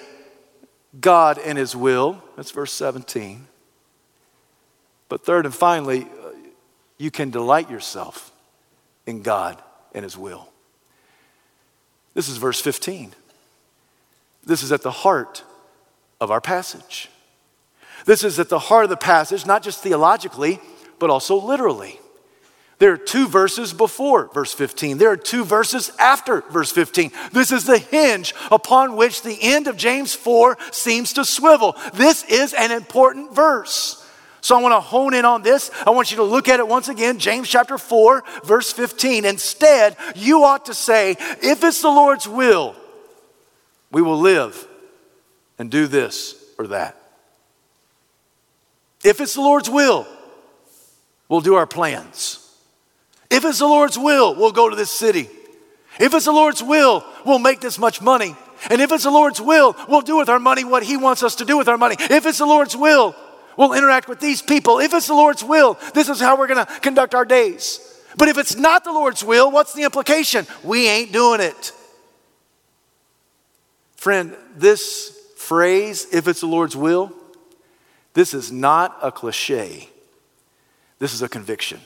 [1.01, 2.23] God and His will.
[2.37, 3.47] That's verse 17.
[5.09, 6.31] But third and finally, uh,
[6.99, 8.33] you can delight yourself
[9.07, 9.63] in God
[9.95, 10.49] and His will.
[12.15, 13.13] This is verse 15.
[14.45, 15.45] This is at the heart
[16.21, 17.09] of our passage.
[18.05, 20.61] This is at the heart of the passage, not just theologically,
[21.03, 21.99] but also literally.
[22.79, 24.99] There are two verses before verse 15.
[24.99, 27.11] There are two verses after verse 15.
[27.33, 31.75] This is the hinge upon which the end of James 4 seems to swivel.
[31.95, 34.09] This is an important verse.
[34.43, 35.73] So I want to hone in on this.
[35.85, 39.25] I want you to look at it once again, James chapter 4, verse 15.
[39.25, 42.77] Instead, you ought to say, if it's the Lord's will,
[43.91, 44.69] we will live
[45.59, 46.97] and do this or that.
[49.03, 50.07] If it's the Lord's will,
[51.33, 52.47] we'll do our plans.
[53.31, 55.31] If it's the Lord's will, we'll go to this city.
[55.99, 58.37] If it's the Lord's will, we'll make this much money.
[58.69, 61.37] And if it's the Lord's will, we'll do with our money what He wants us
[61.37, 61.97] to do with our money.
[61.99, 63.17] If it's the Lord's will,
[63.57, 64.79] we'll interact with these people.
[64.79, 67.81] If it's the Lord's will, this is how we're going to conduct our days.
[68.19, 70.47] But if it's not the Lord's will, what's the implication?
[70.63, 71.73] We ain't doing it.
[73.97, 77.11] Friend, this phrase, if it's the Lord's will,
[78.13, 79.89] this is not a cliche.
[81.03, 81.81] This is a conviction.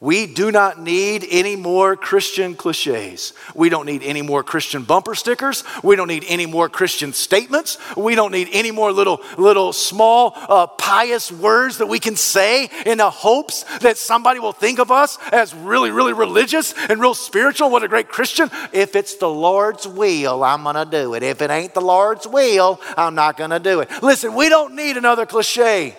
[0.00, 3.32] We do not need any more Christian cliches.
[3.54, 5.62] We don't need any more Christian bumper stickers.
[5.84, 7.78] We don't need any more Christian statements.
[7.96, 12.68] We don't need any more little, little small uh, pious words that we can say
[12.84, 17.14] in the hopes that somebody will think of us as really, really religious and real
[17.14, 17.70] spiritual.
[17.70, 18.50] What a great Christian.
[18.72, 21.22] If it's the Lord's will, I'm going to do it.
[21.22, 23.88] If it ain't the Lord's will, I'm not going to do it.
[24.02, 25.96] Listen, we don't need another cliche.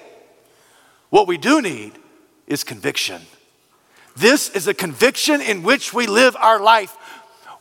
[1.10, 1.94] What we do need
[2.50, 3.22] is conviction.
[4.18, 6.98] This is a conviction in which we live our life.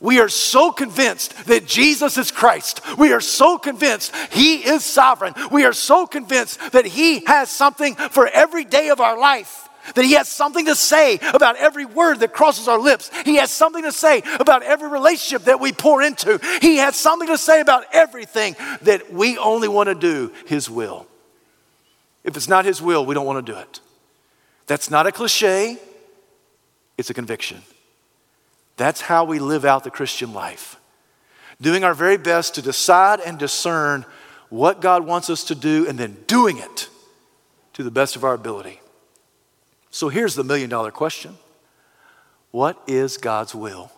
[0.01, 2.81] We are so convinced that Jesus is Christ.
[2.97, 5.33] We are so convinced He is sovereign.
[5.51, 9.67] We are so convinced that He has something for every day of our life.
[9.95, 13.09] That he has something to say about every word that crosses our lips.
[13.25, 16.39] He has something to say about every relationship that we pour into.
[16.61, 21.07] He has something to say about everything that we only want to do His will.
[22.23, 23.79] If it's not His will, we don't want to do it.
[24.69, 25.79] That's not a cliche
[26.99, 27.61] it's a conviction.
[28.75, 30.75] That's how we live out the Christian life.
[31.61, 34.05] Doing our very best to decide and discern
[34.49, 36.89] what God wants us to do and then doing it
[37.71, 38.81] to the best of our ability.
[39.91, 41.37] So here's the million dollar question
[42.51, 43.93] What is God's will?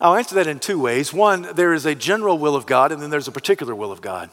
[0.00, 1.12] I'll answer that in two ways.
[1.12, 4.00] One, there is a general will of God, and then there's a particular will of
[4.00, 4.30] God.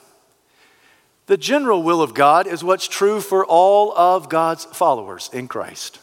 [1.27, 5.99] The general will of God is what's true for all of God's followers in Christ.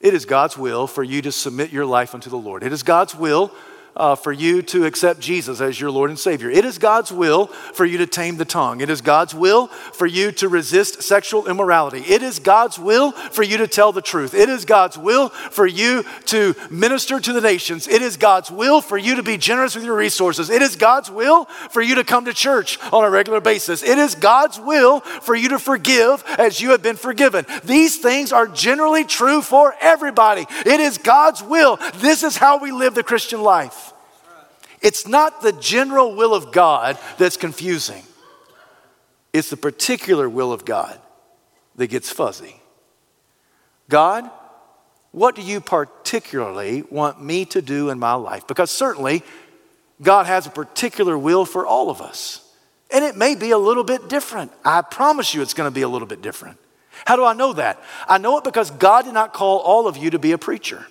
[0.00, 2.62] It is God's will for you to submit your life unto the Lord.
[2.62, 3.52] It is God's will
[3.96, 6.50] uh, for you to accept Jesus as your Lord and Savior.
[6.50, 8.80] It is God's will for you to tame the tongue.
[8.80, 12.00] It is God's will for you to resist sexual immorality.
[12.00, 14.34] It is God's will for you to tell the truth.
[14.34, 17.86] It is God's will for you to minister to the nations.
[17.86, 20.50] It is God's will for you to be generous with your resources.
[20.50, 23.82] It is God's will for you to come to church on a regular basis.
[23.82, 27.46] It is God's will for you to forgive as you have been forgiven.
[27.62, 30.46] These things are generally true for everybody.
[30.66, 31.78] It is God's will.
[31.96, 33.83] This is how we live the Christian life.
[34.84, 38.02] It's not the general will of God that's confusing,
[39.32, 41.00] it's the particular will of God
[41.76, 42.60] that gets fuzzy.
[43.88, 44.30] God,
[45.10, 48.46] what do you particularly want me to do in my life?
[48.46, 49.22] Because certainly,
[50.02, 52.40] God has a particular will for all of us.
[52.90, 54.52] And it may be a little bit different.
[54.64, 56.58] I promise you it's going to be a little bit different.
[57.06, 57.82] How do I know that?
[58.06, 60.86] I know it because God did not call all of you to be a preacher,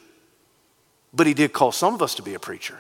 [1.14, 2.80] but He did call some of us to be a preacher.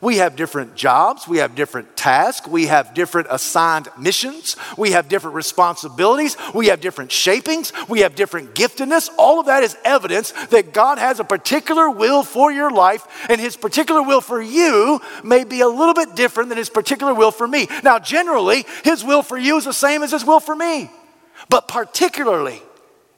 [0.00, 5.08] We have different jobs, we have different tasks, we have different assigned missions, we have
[5.08, 9.08] different responsibilities, we have different shapings, we have different giftedness.
[9.18, 13.40] All of that is evidence that God has a particular will for your life, and
[13.40, 17.30] His particular will for you may be a little bit different than His particular will
[17.30, 17.68] for me.
[17.82, 20.90] Now, generally, His will for you is the same as His will for me,
[21.48, 22.62] but particularly,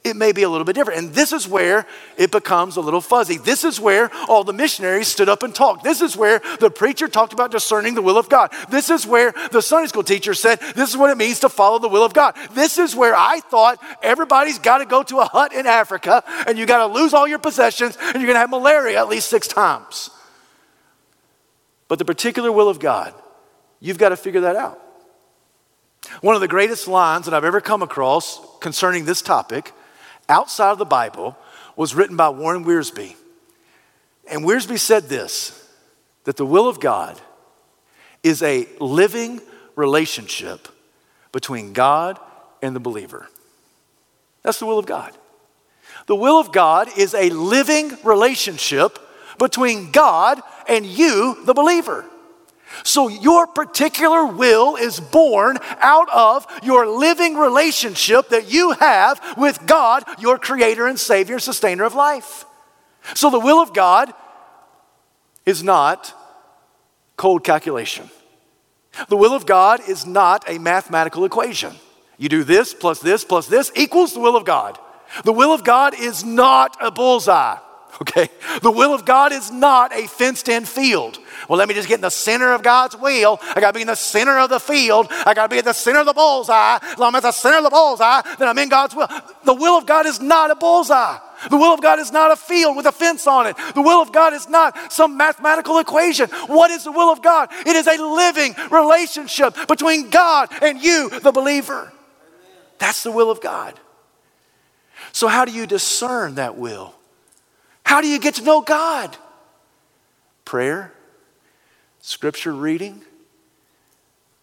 [0.04, 1.00] it may be a little bit different.
[1.00, 3.36] And this is where it becomes a little fuzzy.
[3.36, 5.82] This is where all the missionaries stood up and talked.
[5.82, 8.52] This is where the preacher talked about discerning the will of God.
[8.70, 11.78] This is where the Sunday school teacher said, This is what it means to follow
[11.78, 12.36] the will of God.
[12.52, 16.56] This is where I thought everybody's got to go to a hut in Africa and
[16.56, 19.28] you got to lose all your possessions and you're going to have malaria at least
[19.28, 20.10] six times.
[21.88, 23.14] But the particular will of God,
[23.80, 24.80] you've got to figure that out.
[26.20, 29.72] One of the greatest lines that I've ever come across concerning this topic
[30.28, 31.36] outside of the Bible
[31.76, 33.14] was written by Warren Wiersbe.
[34.30, 35.54] And Wiersbe said this
[36.24, 37.18] that the will of God
[38.22, 39.40] is a living
[39.76, 40.68] relationship
[41.32, 42.18] between God
[42.60, 43.28] and the believer.
[44.42, 45.12] That's the will of God.
[46.06, 48.98] The will of God is a living relationship
[49.38, 52.04] between God and you, the believer.
[52.82, 59.66] So, your particular will is born out of your living relationship that you have with
[59.66, 62.44] God, your creator and savior and sustainer of life.
[63.14, 64.12] So, the will of God
[65.46, 66.14] is not
[67.16, 68.10] cold calculation.
[69.08, 71.74] The will of God is not a mathematical equation.
[72.16, 74.78] You do this plus this plus this equals the will of God.
[75.24, 77.58] The will of God is not a bullseye.
[78.00, 78.28] Okay?
[78.62, 81.18] The will of God is not a fenced in field.
[81.48, 83.38] Well, let me just get in the center of God's will.
[83.42, 85.08] I got to be in the center of the field.
[85.10, 86.78] I got to be at the center of the bullseye.
[86.82, 89.08] As long as I'm at the center of the bullseye, then I'm in God's will.
[89.44, 91.18] The will of God is not a bullseye.
[91.50, 93.56] The will of God is not a field with a fence on it.
[93.74, 96.28] The will of God is not some mathematical equation.
[96.46, 97.48] What is the will of God?
[97.64, 101.92] It is a living relationship between God and you, the believer.
[102.78, 103.78] That's the will of God.
[105.12, 106.94] So, how do you discern that will?
[107.88, 109.16] How do you get to know God?
[110.44, 110.92] Prayer,
[112.00, 113.00] scripture reading,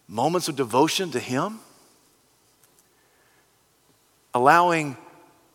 [0.08, 1.60] moments of devotion to Him,
[4.34, 4.96] allowing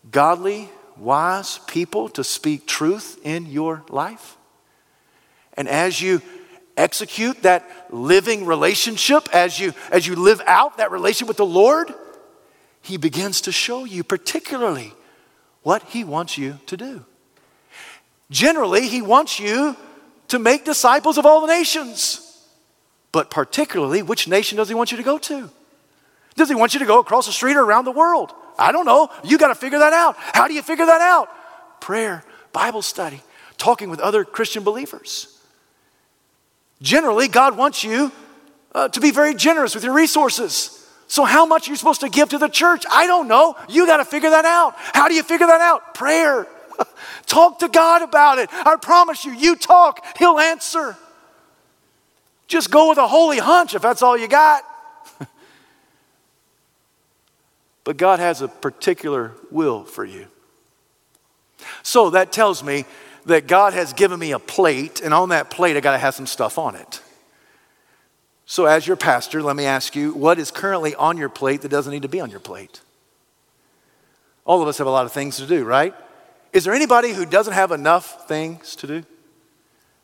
[0.09, 4.37] godly, wise people to speak truth in your life?
[5.55, 6.21] And as you
[6.77, 11.93] execute that living relationship, as you, as you live out that relationship with the Lord,
[12.81, 14.93] He begins to show you particularly
[15.61, 17.05] what He wants you to do.
[18.31, 19.75] Generally, He wants you
[20.29, 22.27] to make disciples of all the nations.
[23.11, 25.49] But particularly, which nation does He want you to go to?
[26.35, 28.33] Does He want you to go across the street or around the world?
[28.57, 29.09] I don't know.
[29.23, 30.15] You got to figure that out.
[30.17, 31.29] How do you figure that out?
[31.81, 32.23] Prayer,
[32.53, 33.21] Bible study,
[33.57, 35.37] talking with other Christian believers.
[36.81, 38.11] Generally, God wants you
[38.73, 40.77] uh, to be very generous with your resources.
[41.07, 42.85] So, how much are you supposed to give to the church?
[42.89, 43.57] I don't know.
[43.67, 44.75] You got to figure that out.
[44.77, 45.93] How do you figure that out?
[45.93, 46.47] Prayer.
[47.25, 48.49] talk to God about it.
[48.51, 50.97] I promise you, you talk, He'll answer.
[52.47, 54.63] Just go with a holy hunch if that's all you got.
[57.83, 60.27] but God has a particular will for you.
[61.83, 62.85] So that tells me
[63.25, 66.15] that God has given me a plate, and on that plate, I got to have
[66.15, 67.01] some stuff on it.
[68.45, 71.69] So, as your pastor, let me ask you what is currently on your plate that
[71.69, 72.81] doesn't need to be on your plate?
[74.43, 75.93] All of us have a lot of things to do, right?
[76.53, 79.03] Is there anybody who doesn't have enough things to do?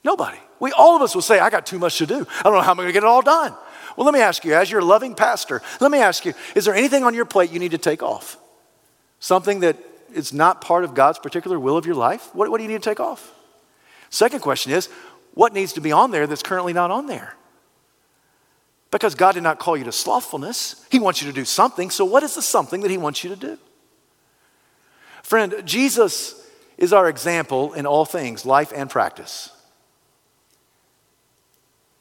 [0.04, 0.38] Nobody.
[0.60, 2.26] We all of us will say, I got too much to do.
[2.40, 3.54] I don't know how I'm going to get it all done.
[3.96, 6.76] Well, let me ask you, as your loving pastor, let me ask you, is there
[6.76, 8.38] anything on your plate you need to take off?
[9.20, 9.78] Something that
[10.14, 12.30] is not part of God's particular will of your life?
[12.34, 13.34] What, what do you need to take off?
[14.10, 14.88] Second question is,
[15.34, 17.36] what needs to be on there that's currently not on there?
[18.90, 20.86] Because God did not call you to slothfulness.
[20.90, 21.90] He wants you to do something.
[21.90, 23.58] So, what is the something that He wants you to do?
[25.28, 26.42] Friend, Jesus
[26.78, 29.52] is our example in all things, life and practice.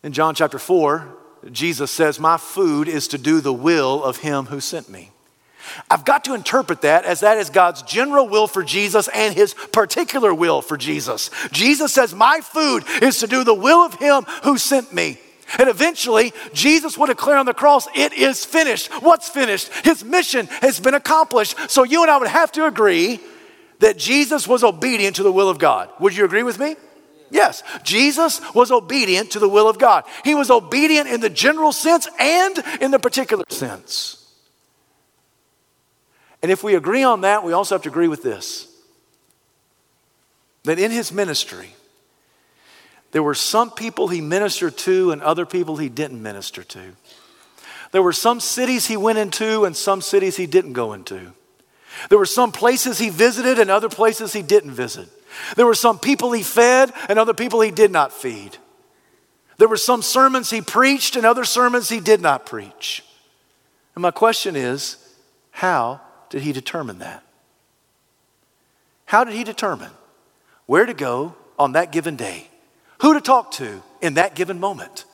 [0.04, 1.08] In John chapter 4,
[1.50, 5.10] Jesus says, My food is to do the will of Him who sent me.
[5.90, 9.54] I've got to interpret that as that is God's general will for Jesus and his
[9.72, 11.28] particular will for Jesus.
[11.50, 15.18] Jesus says, My food is to do the will of him who sent me.
[15.58, 18.90] And eventually, Jesus would declare on the cross, It is finished.
[19.02, 19.70] What's finished?
[19.84, 21.70] His mission has been accomplished.
[21.70, 23.20] So you and I would have to agree
[23.78, 25.90] that Jesus was obedient to the will of God.
[26.00, 26.76] Would you agree with me?
[27.30, 30.04] Yes, Jesus was obedient to the will of God.
[30.24, 34.22] He was obedient in the general sense and in the particular sense.
[36.42, 38.68] And if we agree on that, we also have to agree with this
[40.64, 41.74] that in his ministry,
[43.12, 46.92] there were some people he ministered to and other people he didn't minister to.
[47.92, 51.32] There were some cities he went into and some cities he didn't go into.
[52.10, 55.08] There were some places he visited and other places he didn't visit.
[55.54, 58.56] There were some people he fed and other people he did not feed.
[59.58, 63.04] There were some sermons he preached and other sermons he did not preach.
[63.94, 64.98] And my question is
[65.50, 67.22] how did he determine that?
[69.06, 69.92] How did he determine
[70.66, 72.48] where to go on that given day?
[72.98, 75.04] Who to talk to in that given moment?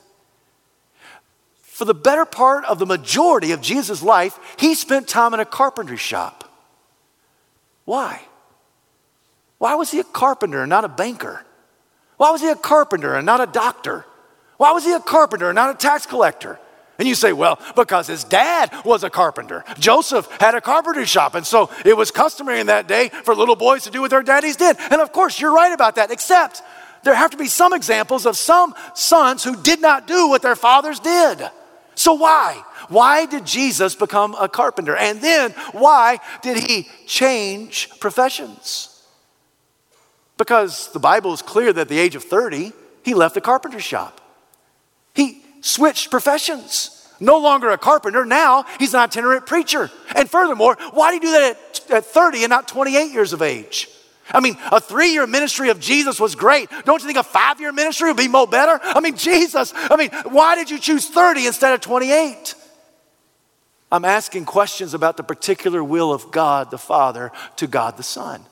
[1.62, 5.44] For the better part of the majority of Jesus' life, he spent time in a
[5.44, 6.48] carpentry shop.
[7.84, 8.20] Why?
[9.58, 11.44] Why was he a carpenter and not a banker?
[12.18, 14.04] Why was he a carpenter and not a doctor?
[14.58, 16.60] Why was he a carpenter and not a tax collector?
[16.98, 19.64] And you say, well, because his dad was a carpenter.
[19.78, 23.56] Joseph had a carpentry shop, and so it was customary in that day for little
[23.56, 24.76] boys to do what their daddies did.
[24.90, 26.62] And of course, you're right about that, except
[27.04, 30.56] there have to be some examples of some sons who did not do what their
[30.56, 31.50] fathers did.
[31.94, 32.62] So why?
[32.88, 34.96] Why did Jesus become a carpenter?
[34.96, 38.88] And then why did he change professions?
[40.38, 42.72] Because the Bible is clear that at the age of 30,
[43.04, 44.20] he left the carpenter shop.
[45.14, 46.98] He switched professions.
[47.20, 49.90] No longer a carpenter, now he's an itinerant preacher.
[50.16, 53.42] And furthermore, why did he do that at, at 30 and not 28 years of
[53.42, 53.88] age?
[54.30, 56.70] I mean, a three year ministry of Jesus was great.
[56.84, 58.78] Don't you think a five year ministry would be more better?
[58.82, 62.54] I mean, Jesus, I mean, why did you choose 30 instead of 28?
[63.90, 68.42] I'm asking questions about the particular will of God the Father to God the Son.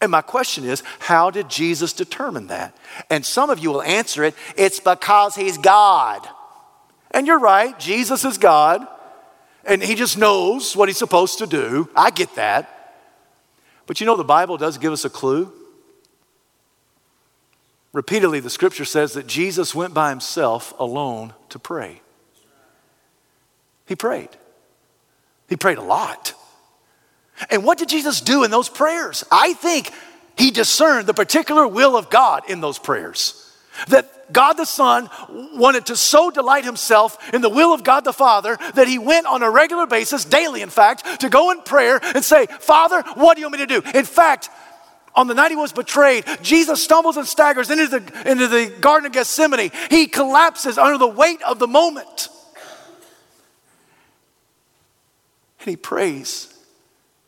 [0.00, 2.76] And my question is, how did Jesus determine that?
[3.10, 6.26] And some of you will answer it, it's because he's God.
[7.10, 8.86] And you're right, Jesus is God,
[9.64, 11.88] and he just knows what he's supposed to do.
[11.96, 12.77] I get that.
[13.88, 15.50] But you know, the Bible does give us a clue.
[17.94, 22.02] Repeatedly, the scripture says that Jesus went by himself alone to pray.
[23.86, 24.28] He prayed.
[25.48, 26.34] He prayed a lot.
[27.50, 29.24] And what did Jesus do in those prayers?
[29.32, 29.90] I think
[30.36, 33.47] he discerned the particular will of God in those prayers.
[33.88, 38.12] That God the Son wanted to so delight himself in the will of God the
[38.12, 42.00] Father that he went on a regular basis, daily in fact, to go in prayer
[42.14, 43.98] and say, Father, what do you want me to do?
[43.98, 44.50] In fact,
[45.14, 49.06] on the night he was betrayed, Jesus stumbles and staggers into the, into the Garden
[49.06, 49.70] of Gethsemane.
[49.90, 52.28] He collapses under the weight of the moment.
[55.60, 56.54] And he prays,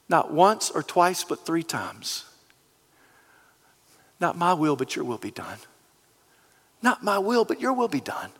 [0.08, 2.24] not once or twice, but three times.
[4.20, 5.58] Not my will, but your will be done.
[6.82, 8.30] Not my will, but your will be done.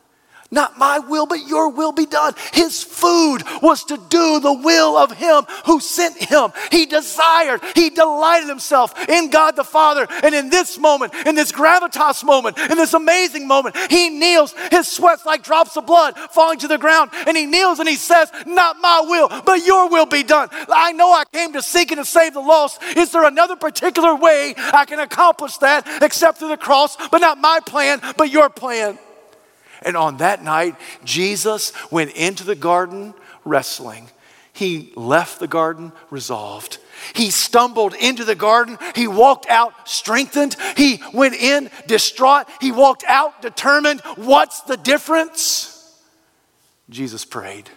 [0.51, 2.35] Not my will, but your will be done.
[2.53, 6.51] His food was to do the will of Him who sent Him.
[6.73, 10.09] He desired, He delighted Himself in God the Father.
[10.25, 14.89] And in this moment, in this gravitas moment, in this amazing moment, He kneels, His
[14.89, 17.11] sweat's like drops of blood falling to the ground.
[17.27, 20.49] And He kneels and He says, Not my will, but your will be done.
[20.69, 22.83] I know I came to seek and to save the lost.
[22.97, 26.97] Is there another particular way I can accomplish that except through the cross?
[27.09, 28.99] But not my plan, but your plan.
[29.83, 33.15] And on that night, Jesus went into the garden
[33.45, 34.09] wrestling.
[34.53, 36.79] He left the garden resolved.
[37.15, 38.79] He stumbled into the garden.
[38.95, 40.55] He walked out strengthened.
[40.77, 42.47] He went in distraught.
[42.61, 44.01] He walked out determined.
[44.17, 45.99] What's the difference?
[46.91, 47.71] Jesus prayed.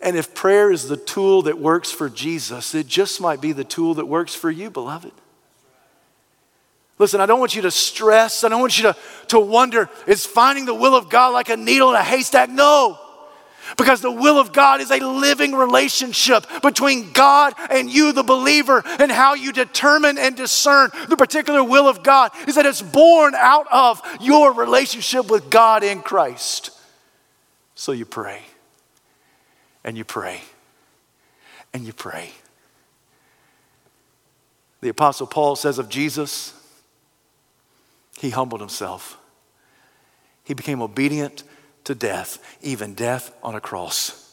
[0.00, 3.64] And if prayer is the tool that works for Jesus, it just might be the
[3.64, 5.12] tool that works for you, beloved.
[6.98, 8.42] Listen, I don't want you to stress.
[8.42, 8.96] I don't want you to,
[9.28, 12.48] to wonder, is finding the will of God like a needle in a haystack?
[12.48, 12.98] No.
[13.76, 18.82] Because the will of God is a living relationship between God and you, the believer,
[19.00, 23.34] and how you determine and discern the particular will of God is that it's born
[23.34, 26.70] out of your relationship with God in Christ.
[27.74, 28.42] So you pray,
[29.84, 30.40] and you pray,
[31.74, 32.30] and you pray.
[34.80, 36.54] The Apostle Paul says of Jesus,
[38.20, 39.18] he humbled himself.
[40.44, 41.42] He became obedient
[41.84, 44.25] to death, even death on a cross.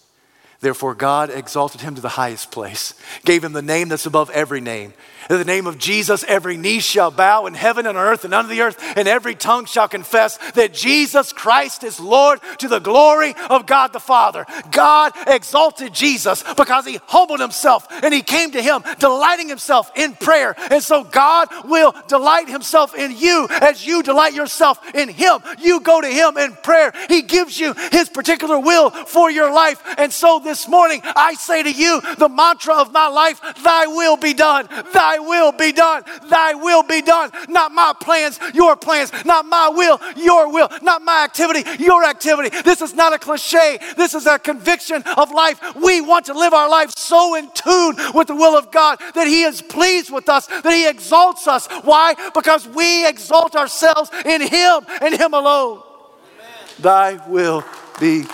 [0.63, 2.93] Therefore, God exalted him to the highest place,
[3.25, 4.93] gave him the name that's above every name.
[5.29, 8.49] In the name of Jesus, every knee shall bow in heaven and earth and under
[8.49, 13.33] the earth, and every tongue shall confess that Jesus Christ is Lord to the glory
[13.49, 14.45] of God the Father.
[14.71, 20.13] God exalted Jesus because he humbled himself and he came to him, delighting himself in
[20.13, 20.55] prayer.
[20.71, 25.39] And so God will delight himself in you as you delight yourself in him.
[25.59, 29.81] You go to him in prayer, he gives you his particular will for your life.
[29.97, 33.87] And so this this morning, I say to you the mantra of my life Thy
[33.87, 37.31] will be done, Thy will be done, Thy will be done.
[37.49, 42.49] Not my plans, your plans, not my will, your will, not my activity, your activity.
[42.61, 45.59] This is not a cliche, this is a conviction of life.
[45.75, 49.25] We want to live our life so in tune with the will of God that
[49.25, 51.67] He is pleased with us, that He exalts us.
[51.81, 52.13] Why?
[52.35, 55.81] Because we exalt ourselves in Him and Him alone.
[55.81, 56.79] Amen.
[56.79, 57.63] Thy will
[57.99, 58.25] be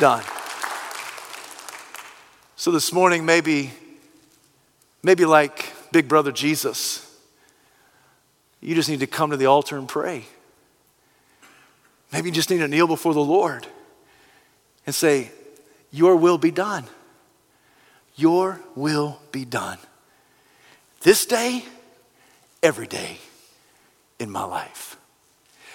[0.00, 0.24] done.
[2.60, 3.70] So this morning, maybe,
[5.04, 7.08] maybe like Big Brother Jesus,
[8.60, 10.24] you just need to come to the altar and pray.
[12.12, 13.68] Maybe you just need to kneel before the Lord
[14.86, 15.30] and say,
[15.92, 16.86] Your will be done.
[18.16, 19.78] Your will be done.
[21.02, 21.64] This day,
[22.60, 23.18] every day
[24.18, 24.96] in my life.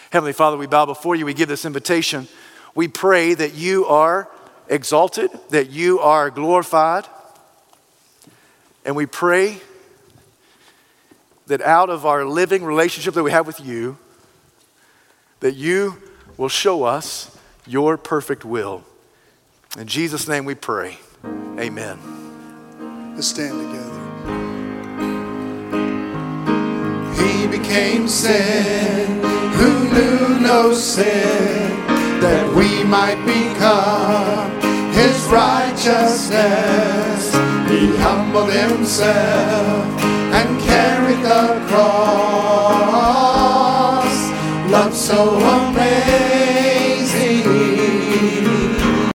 [0.10, 1.26] Heavenly Father, we bow before you.
[1.26, 2.28] We give this invitation.
[2.76, 4.30] We pray that you are
[4.68, 7.06] exalted, that you are glorified.
[8.86, 9.62] And we pray
[11.48, 13.98] that out of our living relationship that we have with you,
[15.40, 16.02] that you
[16.38, 17.38] will show us
[17.68, 18.84] your perfect will.
[19.78, 20.98] In Jesus' name we pray.
[21.60, 22.00] Amen.
[23.16, 23.94] Let's stand together.
[27.16, 29.22] He became sin
[29.54, 31.73] who knew no sin
[32.24, 34.50] that we might become
[34.94, 37.22] his righteousness.
[37.70, 39.84] He humbled himself
[40.32, 42.64] and carried the cross.
[44.72, 45.38] Love so